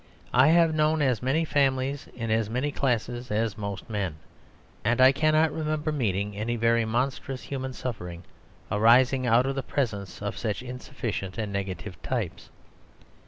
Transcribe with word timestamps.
I 0.33 0.47
have 0.47 0.73
known 0.73 1.03
as 1.03 1.21
many 1.21 1.45
families 1.45 2.09
in 2.15 2.31
as 2.31 2.49
many 2.49 2.71
classes 2.71 3.29
as 3.29 3.55
most 3.55 3.87
men; 3.87 4.15
and 4.83 4.99
I 4.99 5.11
cannot 5.11 5.53
remember 5.53 5.91
meeting 5.91 6.35
any 6.35 6.55
very 6.55 6.85
monstrous 6.85 7.43
human 7.43 7.73
suffering 7.73 8.23
arising 8.71 9.27
out 9.27 9.45
of 9.45 9.53
the 9.53 9.61
presence 9.61 10.19
of 10.19 10.39
such 10.39 10.63
insufficient 10.63 11.37
and 11.37 11.53
negative 11.53 12.01
types. 12.01 12.49